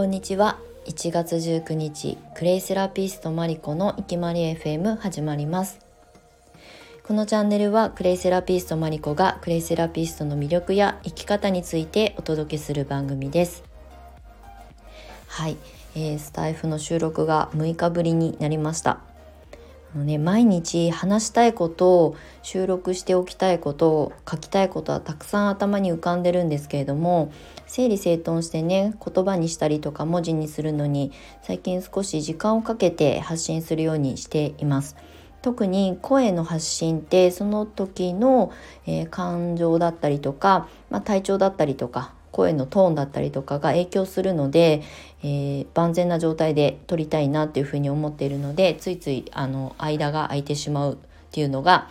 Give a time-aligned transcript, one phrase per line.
[0.00, 0.58] こんにちは。
[0.86, 5.78] 1月19日クレイセラピストマリコのいきまり FM 始まります。
[7.02, 13.62] このチャンネルはクレイセラピストマリコがクレイセラピストの魅力や生き方についてお届けする番組です。
[15.26, 15.58] はい、
[15.94, 19.09] えー、スタイフの収録が6日ぶりになりました。
[19.98, 27.32] のね、毎日話したいことを収録しておきたいことを書きたいことはたくさん頭に浮かんでるんですけれども
[27.66, 31.12] 整理整頓してね言葉にしたりとか文字にするのに
[31.42, 34.96] 最近少し時間をかけて発信するようにしています。
[35.42, 38.52] 特に声の発信ってその時の、
[38.86, 44.82] えー、感情だったりとか、まあ、体調だったりとか声のトーンだったりとかが影響するので、
[45.22, 50.96] えー、万全な状態で撮りたいなっていうふうに思っているのでついついあの間が空いてしまうっ
[51.32, 51.88] ていうのが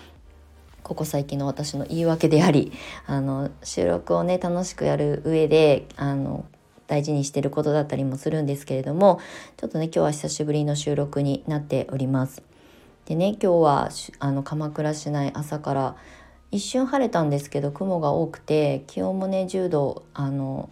[0.83, 2.71] ここ最近の私の言い訳であり
[3.05, 6.45] あの収録をね楽しくやる上であの
[6.87, 9.19] 大事にしてることだったりもするんですけれども
[9.57, 12.41] ちょっとね今日は久しぶりの収録になっております。
[13.05, 15.95] でね今日はあの鎌倉市内朝から
[16.51, 20.69] 一瞬晴れたんですけど雲が多くて気温もね10度あの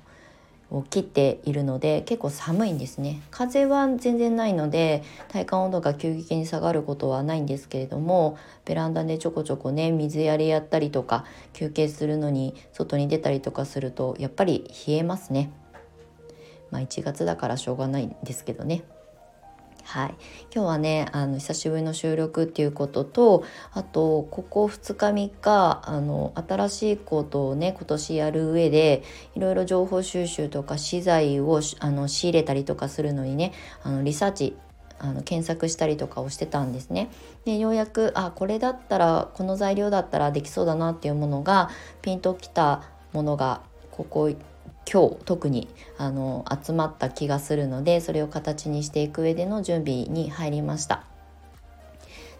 [0.70, 3.22] を切っているので結構寒いんですね。
[3.32, 15.52] 風は全然ないので体感温度が急激に下がることはないんですけれどもベランダでちょこちょこね水やりやったりとか休憩するのに外に出たりとかするとやっぱり冷えますね。
[16.70, 18.84] まあ1月だからしょうがないんですけどね。
[19.88, 20.16] はい、
[20.54, 29.04] 今日はねあの久しぶりの収録っていうこととあとここ2日3日あの新しいことをね今年やる上で
[29.36, 34.58] いろいろ情報収集とか資材をあの仕入れたりとかするのにねあのリサーチ
[35.00, 37.10] あの検索したりとかをしてたんですね。
[37.46, 41.70] でようやくあこれだったらこの材料だったらできそうだなっていうものが
[42.02, 44.30] ピンときたものがここ
[44.92, 51.04] 今日特にあの集まった気がするのでそれを形にしていく上での準備に入りました。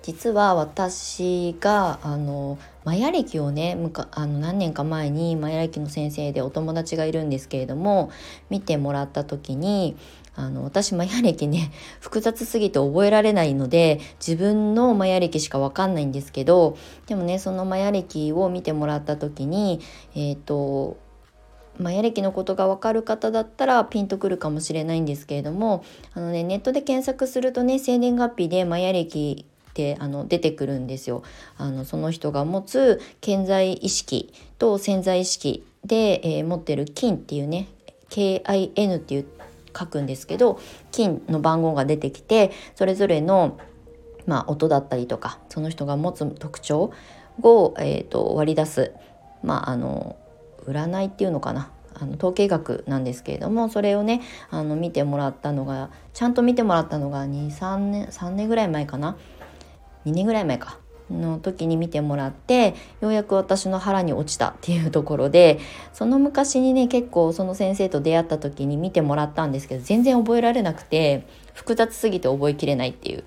[0.08, 3.78] 実は私があのマヤ歴をね
[4.12, 8.10] あの何年か前にマヤ歴の先生でお友達がいるんですけれども
[8.50, 9.98] 見てもらった時に
[10.34, 16.78] あの私マヤ歴ね 複雑すぎて覚えられないので自分のマヤ歴しか分かんないんですけど
[17.08, 19.82] でもねそのマヤ歴を見てもらった時に
[20.16, 20.96] えっ、ー、と
[21.80, 25.84] マヤ歴のことが分かる方だったらピンとくるかもしれないんですけれども
[26.14, 31.22] あの、ね、ネットで検索するとね生年月日でマヤ歴ってあの出てくるんですよ。
[31.58, 37.68] あのその人が持つ健在意識と潜在意識で、えー、持ってる金っていうね
[38.10, 39.26] KIN っていう
[39.78, 40.60] 書くんですけど
[40.92, 43.60] 金の番号が出てきてそれぞれの、
[44.26, 46.92] まあ、音だったりとかその人が持つ特徴
[47.44, 48.94] を、えーと割り出す。
[49.44, 50.16] まああの
[50.68, 51.72] 占いっていうのかな？
[52.00, 59.18] あの統計学なんですけれどもそれをねあの見てもらったのがちゃんと見てもらったのが23年3年ぐらい前かな
[60.06, 60.80] ？2年ぐらい前か。
[61.10, 65.58] の時に見てもらってようやく私の腹に落ちたっていうところで
[65.94, 73.24] その昔にね結構その先生と出会った時に見てもらったんですけど全然覚えられなくて複雑すぎて覚えきれないっていう。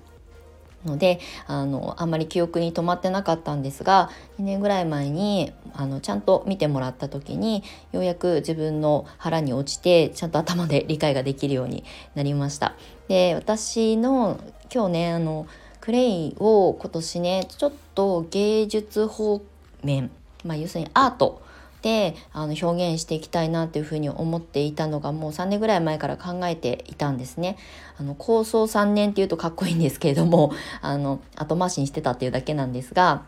[0.85, 4.09] のであのあんまり記憶に留まってなかったんですが
[4.39, 11.83] 2年ぐらい前にあのちゃんと見てもらった時にようやく自分の腹に落ちてちゃんと頭で理解ができるように
[12.15, 12.75] なりました。
[13.07, 14.39] で私の
[14.73, 15.47] 今日ねあの
[15.81, 19.41] クレイを今年ねちょっと芸術方
[19.83, 20.11] 面、
[20.45, 21.41] まあ、要するにアート
[21.81, 27.57] であの表現していきたいなというふうに思っていたのがもう3年ぐらい前から考えていたんですね。
[27.97, 33.23] あの構想3年っていうとかっこいいんですけれどもあの後回しにしてたっていうだけなんですが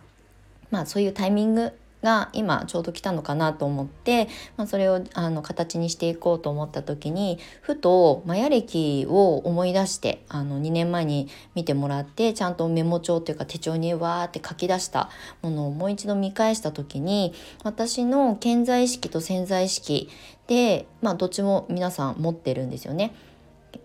[0.72, 4.28] まあそういうタイミングが今ちょうど来たのかなと思って、
[4.58, 15.09] まあ、それをあの形にしていこうと思った時にふとマヤ歴を思い出してあの2年前に見てもらってちゃんとメモ帳っていうか手帳にわーって書き出した
[15.42, 17.33] ものをもう一度見返した時に
[17.63, 20.10] 私の健在意識と潜在意識
[20.48, 23.16] で、まあ、どっちも皆さん持ってるんですよね。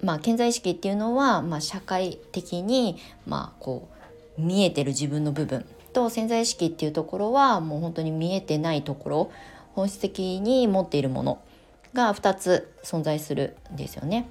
[0.02, 3.88] まあ、健在意識っていうのは、まあ、社会的に、まあ、こ
[4.38, 9.32] う見えてる自分の部分と潜在意識っていうところはもう本当に見えてないところ
[9.74, 11.42] 本質的に持っているもの
[11.94, 14.28] が2つ存在するんですよね。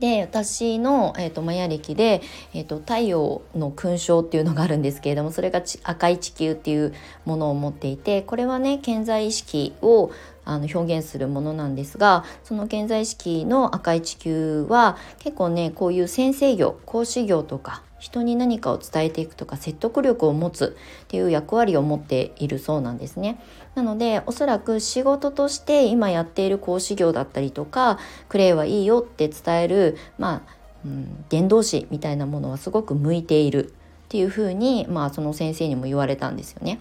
[0.00, 2.22] で私の、えーと、マヤ暦で、
[2.54, 6.94] えーと、太陽の勲章っていうのがあるんですけれどもそれが赤い地球っていう
[7.24, 10.12] ものを持っていてこれはね健在意識を
[10.48, 23.40] あの表現するものなんですがその現在意識の赤い地球は結構ねこういう先生業講師業とか人に何かを伝えていくとか説得力を持つっていう役割を持っているそうなんですね。
[23.74, 27.98] なのでおそらく仕事として今やっている講師業だったりとか
[28.28, 30.56] クレイはいいよって伝えるまあ、
[30.86, 33.70] うん、伝道師みたいなものはすごく向いているっ
[34.08, 36.80] ていうふうにまあその先生にも言われたんですよね。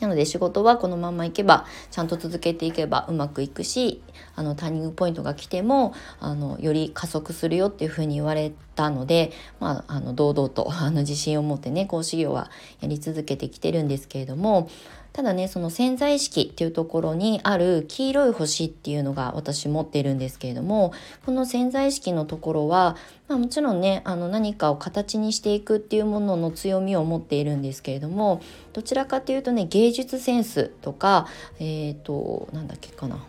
[0.00, 4.02] なので仕事はこのままいけばちゃんと続けていけばうまくいくし
[4.34, 12.50] あのターニングポイントが来てもあのより加速するよっていうふうに言われたので、まあ、あの堂々とあの自信を持ってね講師業は
[12.80, 14.68] やり続けてきてるんですけれども
[15.12, 20.92] ただねその潜在意識っていうところにある黄色い星っていうのが私持っているんですけれども
[21.26, 22.96] この潜在意識のところは、
[23.28, 28.40] まあ、もちろんねあの何かを形にしていくっていうものの強みを持っているんですけれども
[28.72, 31.26] どちらかというとね芸術センスとか
[31.58, 33.24] えっ、ー、となんだっけかな。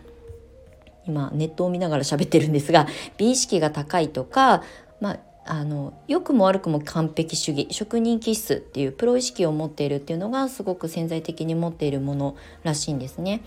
[1.06, 2.86] 今ネットを見ながら喋ってるんですが
[3.18, 4.62] 美意識が高いとか
[5.02, 13.42] まああの良くも悪くも完璧主義職人気質っていうプロ意識を持っているっていうのがすごく潜在的に持っているものらしいんですね。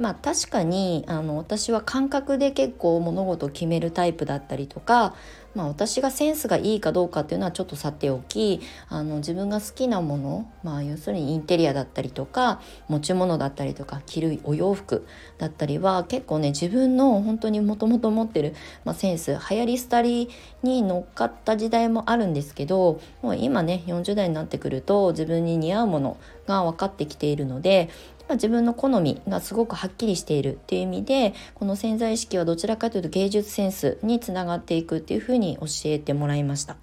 [0.00, 5.14] まあ確かにあの私は感覚で結構物事を決めるタイプだったりとか
[5.54, 15.06] まあ、私がセンスがいいかどうかっていうのはちょっとさておきあの自分が好きなもの、まあ、要するにインテリアだったりとか持ち物だったりとか着るお洋服
[15.38, 18.54] だったりは結構ね自分の本当にもともと持ってる、
[18.84, 20.30] まあ、センス流行り廃り
[20.62, 26.16] に乗っかった時代もあるんですけどもう今ね40代になってくると自分に似合うもの
[26.46, 27.90] が分かってきているので
[28.30, 36.76] まあ、自分の好みがすごくはっきりしているっていう意味でこの潜在意識はどちらかというと芸術センスにつながっていくっていうふうに教えてもらいました。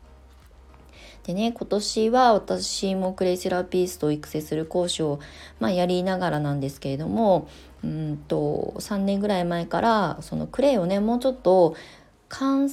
[1.23, 5.21] でね今年は私もクレイセラピストを育成する講師を、
[5.61, 7.47] まあ、やりながらなんですけれども
[7.81, 11.75] うんと3年ぐらい前からそのクレイをねもうちょっと
[12.27, 12.69] 完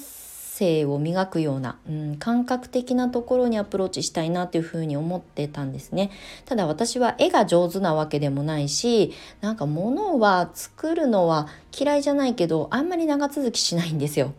[0.55, 6.13] 性を磨くような、うん、感覚的なところにアプローチしたいなというふうに思ってたんですね。
[6.45, 14.33] ただ私は絵が上手なわけでもないし、なんか物は作るのは嫌いじゃないけど、あんまり長続きしないんですよ。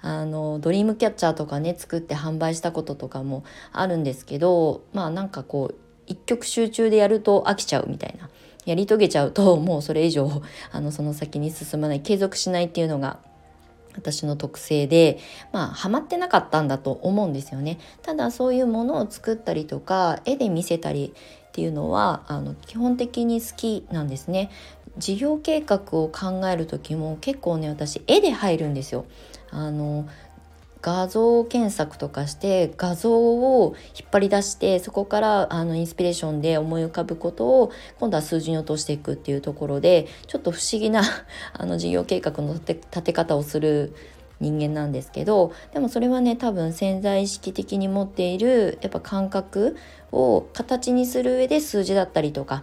[0.00, 5.74] あのドリームキャッチャーとかね作って販売したこととかもあるんですけどまあなんかこう
[6.06, 8.30] 一曲集中でやると飽きちゃうみたいな
[8.64, 10.30] やり遂げちゃうともうそれ以上
[10.70, 13.18] あのその先に進まない継続しないっていうのが
[13.98, 15.18] 私の特性で
[15.52, 17.78] まあハマってなかったんだと思うんですよね。
[18.02, 21.12] ただそういうものを作ったりとか絵で見せたり
[21.48, 24.50] っていうのはあの基本的に好きなんですね。
[24.96, 29.04] 事業計画を考える時も結構ね私絵で入るんですよ。
[29.50, 30.08] あの
[30.80, 41.02] 画像検索とかして画像を引っ張り出してそこからあのインスピレーションで思い浮かぶことを今度は数字に落としていくっていうところでちょっと不思議な
[41.52, 43.92] あの事業計画の立て方をする
[44.40, 49.76] 人間なんですけどでもそれはね多分潜在意識的に持っているやっぱ感覚
[50.12, 52.62] を形にする上で数字だったりとか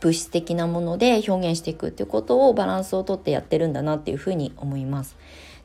[0.00, 5.16] 物質的なもので表現していくっていうことをバランスをとってやってるんだなっていうふうに思います。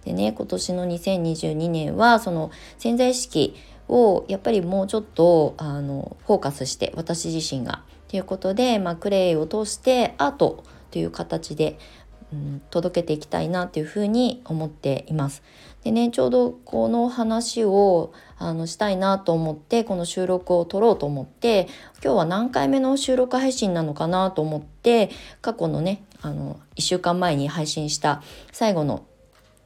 [0.06, 3.56] でね今年の2022年はその潜在意識
[3.88, 11.78] をやっぱりもうちょっとあのフォーカスして私自身がということで、まあ、クレイを通してアートという形で、
[12.34, 15.44] うん、届けていきたいなというふうに思っています。
[15.84, 21.68] でねちょうどこの話をあのしたいなと思ってこの収録を撮ろうと思って
[22.04, 25.10] 今日は何回目の収録配信なのかなと思って
[25.42, 28.22] 過去のねあの1週間前に配信した
[28.52, 29.06] 最後の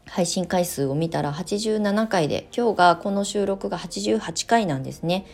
[0.07, 5.25] 配信回数を見たら87回で今日がこの収録が88回なんですね。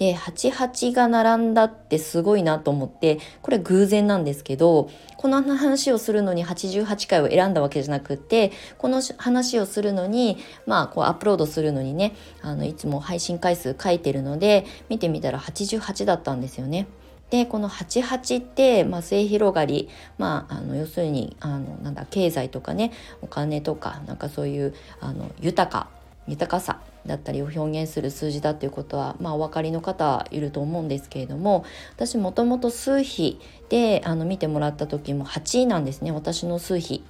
[0.00, 16.86] で88が並んだってすごいなと思ってこれ偶然なんですけどこの話をするのに88回を選んだわけじゃなくてこの話をするのにまあこうアップロードするのにねあのいつも配信回数書いてるので見てみたら88だったんですよね。
[17.30, 25.88] でこの88って、まあ、末広がり、まあ、あの要するにあのなんだ経済とかねお金とかなんかそういうあの豊か
[26.26, 37.02] 豊かさだったりを表現する数字だっていうことは、まあ、お分かりの方いると思うんですけれども私もともと数比であの見てもらった時も8位なんですね私の数比。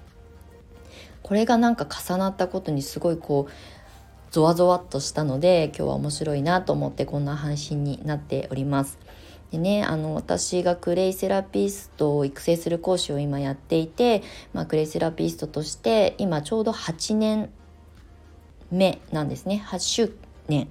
[1.22, 3.52] これがなんか重なったことにすごいこう
[4.30, 8.98] ゾワゾワっとしたので今日は面白いなと思ってこんな配信になっております。
[9.50, 17.50] でねあの私がクレイセラピストを育成する講師を今やっていて、まあ、クレイセラピストとして今ちょうど8年
[18.70, 19.64] 目なんですね。
[19.66, 20.16] 8周
[20.48, 20.68] 年。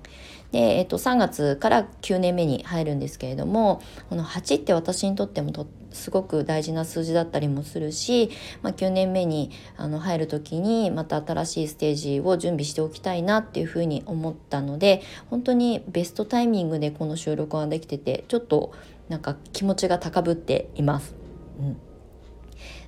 [0.52, 8.30] で、えっと、3月から9年目に入るんですけれどもこの8って私にとってもとすごく大事な数字だったりもするし、
[8.62, 18.74] まあ、9年目にあの入る時にまた新しいステージを準備しておきたいなっていうふうに思ったので本当にベストタイミングでこの収録ができててちょっと
[19.08, 21.16] なんか気持ちが高ぶっています。
[21.60, 21.78] うん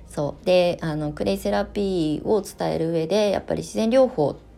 [0.08, 4.51] そうであのクレイセラピーを伝える上でやっぱり自然療法って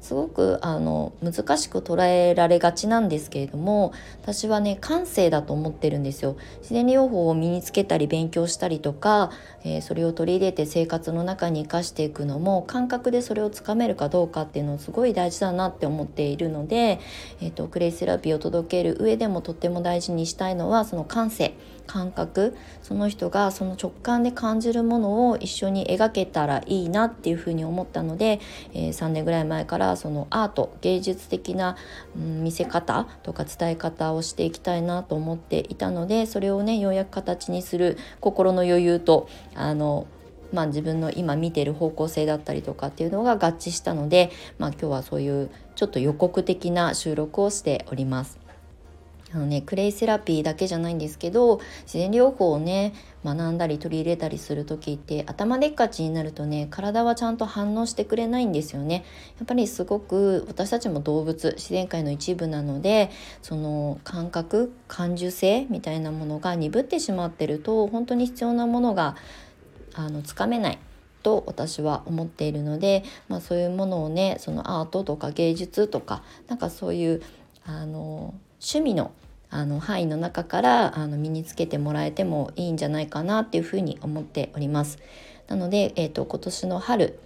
[0.00, 6.36] すごくあの難しく捉えられがちなんですけれども私はね感性だと思ってるんですよ。
[6.60, 9.30] 自然療法を身につけたり勉強したりとか、
[9.64, 17.00] えー、それを取り入れて生活の中に生かしていくのも感覚でそれをつかめるかどうかっていうのすごい大事だなって思っているので、
[17.40, 21.54] えーと、クレイセラピーを届ける上でもとっても大事にしたいのはその感性。
[21.86, 28.40] 感覚その人がその直感で感じるものを一緒に描けたらいいなっていうふうに思ったので、
[28.74, 31.76] えー、3年ぐらい前からそのアート芸術的な、
[32.16, 40.06] うん、見せ方とか伝え方をしていきたいなと思っていたのでそれをねようやく形にする心の余裕とあの
[40.52, 48.45] まあ、自分の今見てる方向性だったりとかっていうのが合致したので、まあ、今日はそういうちょっと予告的な収録をしております。
[49.36, 59.04] あのねクレイセラピーだけじゃないんですけど自然療法をね学んだり取り入れたりする時って頭でっかちになるとね体はちゃんと反応してくれないんですよね。
[59.38, 63.10] やっぱりすごく私たちも動物自然界の一部なので
[63.42, 69.16] その感覚感受性みたいなものが鈍ってしまってると本当に必要なものが
[69.94, 70.78] あのつかめない。
[71.22, 77.22] と私は思っているので、まあ、そういうものをねそのアートとか芸術とかなんかそういう
[77.64, 79.10] あの趣味の
[79.50, 84.98] あの範囲の中からあの身につけてもらえてもいいんじゃないかなっていうふうに思っております。
[85.48, 87.20] なので、えーと、今年の春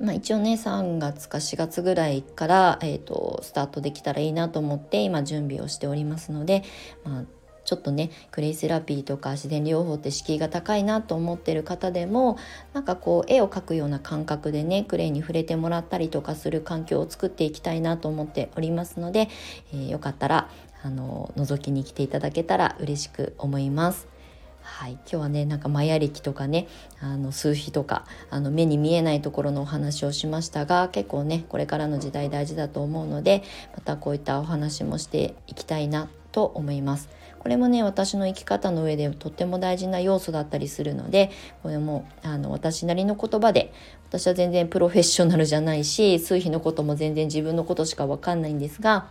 [0.00, 6.64] まあ、一応ね3月か4月ぐらいから、えーとスタートできたらいいなと思って今準備をしておりますので、
[7.04, 7.24] まあ、
[7.64, 12.36] ちょっとねクレイセラピーとか自然療法って敷居が高いなと思ってる方でも
[12.72, 19.28] なんかこう絵を描くような感覚でねクレイに触れてもらったりとかする環境を作っていきたいなと思っておりますので、
[19.72, 20.50] えー、よかったら
[20.82, 24.08] あの覗きに来ていただけたら嬉しく思います。
[24.62, 26.68] はい、今日はねなんかマヤ暦とかね
[27.00, 33.42] あの数比とかあの目に見えないところのお話をしましたが結構ねこれからの時代大事だと思うので
[33.74, 37.08] またこういったお話もしていきたいなと思います。
[37.42, 41.32] これもね私の生き方の上でとっても大事な要素だったりするので
[41.64, 43.72] これもあの私なりの言葉で
[44.08, 49.08] 私は全然プロフェッショナルじゃないし数比のことも全然自分のことしか分かんないんですが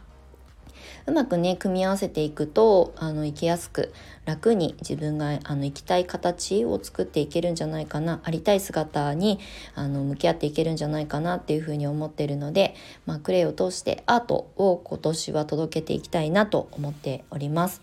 [1.07, 3.93] うまくね組み合わせていくとあの生きやすく
[4.25, 9.39] 楽に自分があの生きたい形を作っていけるんじゃないかなありたい姿に
[9.75, 17.81] あの向き合っていけるんじゃないかなっていうふうに思ってるので、まあ、クレイを通してアートを今年は届けていきたいなと思っております。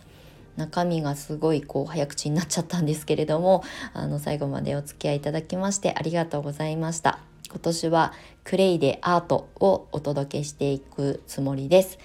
[0.57, 3.63] 中身がすごいこう早口になっちゃったんですけれども
[3.95, 7.21] あの最後までお付き合いいただきましてありがとうございました。
[7.49, 8.13] 今年は
[8.45, 11.99] クレイでアートをお届けしていくつもりです。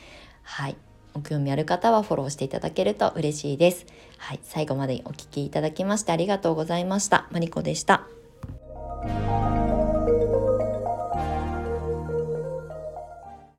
[0.44, 0.93] はい。
[1.14, 3.86] ご興味ある方はフォローしていただけると嬉しいです。
[4.18, 7.28] はい最後までお聴きいただきましてありがとうございました。
[7.32, 8.08] マリコでした。